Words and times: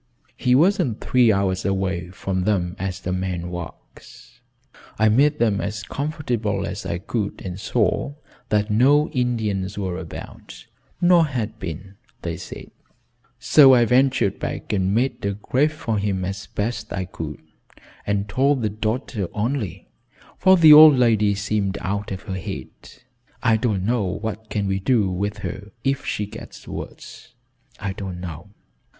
He 0.35 0.55
wasn't 0.55 0.99
three 0.99 1.31
hours 1.31 1.63
away 1.63 2.09
from 2.09 2.41
them 2.43 2.75
as 2.79 3.05
a 3.05 3.11
man 3.11 3.51
walks. 3.51 4.39
I 4.97 5.09
made 5.09 5.37
them 5.37 5.61
as 5.61 5.83
comfortable 5.83 6.65
as 6.65 6.87
I 6.87 6.97
could 6.97 7.39
and 7.45 7.59
saw 7.59 8.15
that 8.49 8.71
no 8.71 9.09
Indians 9.09 9.77
were 9.77 9.99
about, 9.99 10.65
nor 10.99 11.25
had 11.27 11.59
been, 11.59 11.97
they 12.23 12.35
said; 12.37 12.71
so 13.37 13.75
I 13.75 13.85
ventured 13.85 14.39
back 14.39 14.73
and 14.73 14.91
made 14.95 15.23
a 15.23 15.33
grave 15.35 15.71
for 15.73 15.99
him 15.99 16.25
as 16.25 16.47
best 16.47 16.91
I 16.91 17.05
could, 17.05 17.39
and 18.07 18.27
told 18.27 18.63
the 18.63 18.71
daughter 18.71 19.27
only, 19.35 19.87
for 20.39 20.57
the 20.57 20.73
old 20.73 20.95
lady 20.95 21.35
seemed 21.35 21.77
out 21.79 22.09
of 22.11 22.23
her 22.23 22.37
head. 22.37 22.71
I 23.43 23.55
don't 23.55 23.83
know 23.85 24.05
what 24.05 24.45
we 24.55 24.79
can 24.79 24.79
do 24.79 25.11
with 25.11 25.37
her 25.45 25.69
if 25.83 26.07
she 26.07 26.25
gets 26.25 26.67
worse. 26.67 27.35
I 27.79 27.93
don't 27.93 28.19
know." 28.19 28.49